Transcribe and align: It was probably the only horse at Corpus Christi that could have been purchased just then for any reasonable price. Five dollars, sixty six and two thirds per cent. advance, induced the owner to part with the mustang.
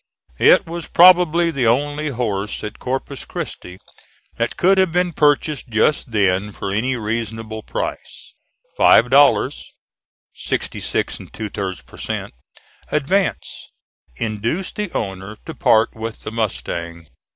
It 0.39 0.65
was 0.65 0.87
probably 0.87 1.51
the 1.51 1.67
only 1.67 2.07
horse 2.07 2.63
at 2.63 2.79
Corpus 2.79 3.23
Christi 3.23 3.77
that 4.37 4.57
could 4.57 4.79
have 4.79 4.91
been 4.91 5.13
purchased 5.13 5.69
just 5.69 6.09
then 6.11 6.53
for 6.53 6.71
any 6.71 6.95
reasonable 6.95 7.61
price. 7.61 8.33
Five 8.75 9.11
dollars, 9.11 9.73
sixty 10.33 10.79
six 10.79 11.19
and 11.19 11.31
two 11.31 11.49
thirds 11.49 11.83
per 11.83 11.99
cent. 11.99 12.33
advance, 12.91 13.69
induced 14.15 14.75
the 14.75 14.91
owner 14.93 15.37
to 15.45 15.53
part 15.53 15.95
with 15.95 16.21
the 16.21 16.31
mustang. 16.31 17.05